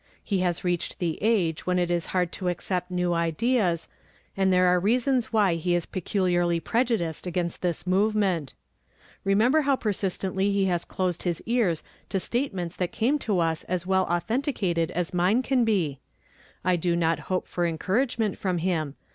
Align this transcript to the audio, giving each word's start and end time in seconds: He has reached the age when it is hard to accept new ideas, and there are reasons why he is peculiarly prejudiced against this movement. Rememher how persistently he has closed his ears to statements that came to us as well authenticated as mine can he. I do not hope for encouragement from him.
He 0.23 0.39
has 0.39 0.63
reached 0.63 0.97
the 0.97 1.19
age 1.21 1.67
when 1.67 1.77
it 1.77 1.91
is 1.91 2.07
hard 2.07 2.31
to 2.31 2.47
accept 2.49 2.89
new 2.89 3.13
ideas, 3.13 3.87
and 4.35 4.51
there 4.51 4.65
are 4.65 4.79
reasons 4.79 5.31
why 5.31 5.53
he 5.57 5.75
is 5.75 5.85
peculiarly 5.85 6.59
prejudiced 6.59 7.27
against 7.27 7.61
this 7.61 7.85
movement. 7.85 8.55
Rememher 9.23 9.61
how 9.65 9.75
persistently 9.75 10.51
he 10.51 10.65
has 10.65 10.85
closed 10.85 11.21
his 11.21 11.39
ears 11.45 11.83
to 12.09 12.19
statements 12.19 12.75
that 12.77 12.91
came 12.91 13.19
to 13.19 13.37
us 13.37 13.63
as 13.65 13.85
well 13.85 14.05
authenticated 14.05 14.89
as 14.89 15.13
mine 15.13 15.43
can 15.43 15.67
he. 15.67 15.99
I 16.65 16.77
do 16.77 16.95
not 16.95 17.19
hope 17.29 17.47
for 17.47 17.67
encouragement 17.67 18.39
from 18.39 18.57
him. 18.57 18.95